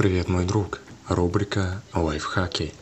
Привет, 0.00 0.30
мой 0.30 0.46
друг. 0.46 0.80
Рубрика 1.08 1.82
«Лайфхаки». 1.92 2.72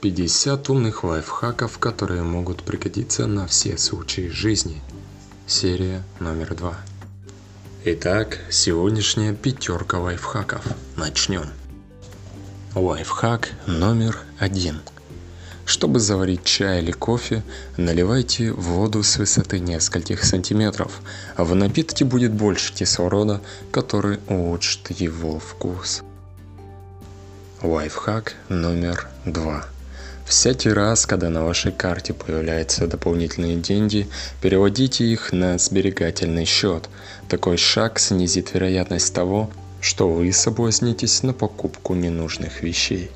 50 0.00 0.70
умных 0.70 1.02
лайфхаков, 1.02 1.76
которые 1.78 2.22
могут 2.22 2.62
пригодиться 2.62 3.26
на 3.26 3.48
все 3.48 3.76
случаи 3.76 4.28
жизни. 4.28 4.80
Серия 5.48 6.04
номер 6.20 6.54
два. 6.54 6.76
Итак, 7.84 8.38
сегодняшняя 8.48 9.34
пятерка 9.34 9.98
лайфхаков. 9.98 10.62
Начнем. 10.94 11.46
Лайфхак 12.76 13.48
номер 13.66 14.16
один. 14.38 14.78
Чтобы 15.64 15.98
заварить 15.98 16.44
чай 16.44 16.80
или 16.80 16.92
кофе, 16.92 17.42
наливайте 17.76 18.52
воду 18.52 19.02
с 19.02 19.16
высоты 19.16 19.58
нескольких 19.58 20.22
сантиметров. 20.22 21.00
В 21.36 21.56
напитке 21.56 22.04
будет 22.04 22.32
больше 22.32 22.72
кислорода, 22.72 23.40
который 23.72 24.20
улучшит 24.28 24.92
его 24.92 25.40
вкус. 25.40 26.04
Лайфхак 27.62 28.36
номер 28.48 29.08
два. 29.24 29.66
Всякий 30.24 30.70
раз, 30.70 31.06
когда 31.06 31.28
на 31.28 31.44
вашей 31.44 31.72
карте 31.72 32.12
появляются 32.12 32.86
дополнительные 32.86 33.56
деньги, 33.56 34.08
переводите 34.40 35.04
их 35.04 35.32
на 35.32 35.58
сберегательный 35.58 36.44
счет. 36.44 36.88
Такой 37.28 37.56
шаг 37.56 37.98
снизит 37.98 38.54
вероятность 38.54 39.12
того, 39.12 39.50
что 39.80 40.08
вы 40.08 40.32
соблазнитесь 40.32 41.24
на 41.24 41.32
покупку 41.32 41.96
ненужных 41.96 42.62
вещей. 42.62 43.10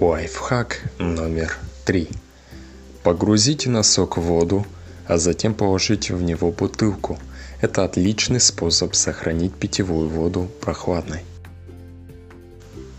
Лайфхак 0.00 0.80
номер 0.98 1.56
три. 1.84 2.08
Погрузите 3.04 3.70
носок 3.70 4.16
в 4.16 4.22
воду, 4.22 4.66
а 5.06 5.18
затем 5.18 5.54
положите 5.54 6.14
в 6.14 6.22
него 6.22 6.50
бутылку. 6.50 7.20
Это 7.60 7.84
отличный 7.84 8.40
способ 8.40 8.96
сохранить 8.96 9.54
питьевую 9.54 10.08
воду 10.08 10.50
прохладной. 10.60 11.20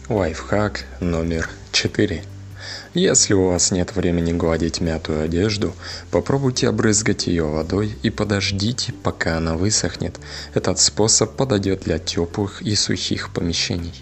Лайфхак 0.10 0.86
номер 1.02 1.50
4. 1.74 2.24
Если 2.94 3.34
у 3.34 3.48
вас 3.50 3.72
нет 3.72 3.94
времени 3.94 4.32
гладить 4.32 4.80
мятую 4.80 5.22
одежду, 5.22 5.74
попробуйте 6.12 6.70
обрызгать 6.70 7.28
ее 7.28 7.44
водой 7.44 7.94
и 8.04 8.10
подождите, 8.10 8.94
пока 9.04 9.36
она 9.36 9.58
высохнет. 9.58 10.16
Этот 10.54 10.80
способ 10.80 11.36
подойдет 11.36 11.82
для 11.82 12.00
теплых 12.00 12.62
и 12.62 12.74
сухих 12.76 13.34
помещений. 13.34 14.02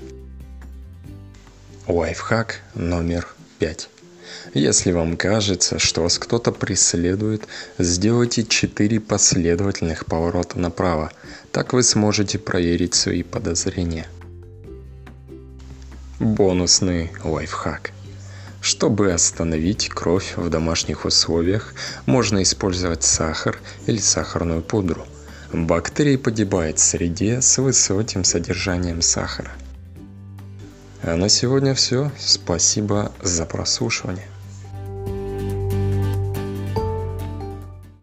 Лайфхак 1.87 2.61
номер 2.75 3.27
5. 3.57 3.89
Если 4.53 4.91
вам 4.91 5.17
кажется, 5.17 5.79
что 5.79 6.03
вас 6.03 6.19
кто-то 6.19 6.51
преследует, 6.51 7.47
сделайте 7.79 8.43
4 8.43 8.99
последовательных 8.99 10.05
поворота 10.05 10.59
направо. 10.59 11.11
Так 11.51 11.73
вы 11.73 11.81
сможете 11.81 12.37
проверить 12.37 12.93
свои 12.93 13.23
подозрения. 13.23 14.05
Бонусный 16.19 17.11
лайфхак. 17.25 17.91
Чтобы 18.61 19.11
остановить 19.11 19.89
кровь 19.89 20.37
в 20.37 20.49
домашних 20.49 21.03
условиях, 21.03 21.73
можно 22.05 22.41
использовать 22.41 23.03
сахар 23.03 23.59
или 23.85 23.97
сахарную 23.97 24.61
пудру. 24.61 25.05
Бактерии 25.51 26.15
погибают 26.15 26.79
в 26.79 26.83
среде 26.83 27.41
с 27.41 27.57
высоким 27.57 28.23
содержанием 28.23 29.01
сахара. 29.01 29.51
А 31.03 31.17
на 31.17 31.27
сегодня 31.27 31.75
все. 31.75 32.11
Спасибо 32.17 33.11
за 33.21 33.45
прослушивание. 33.45 34.25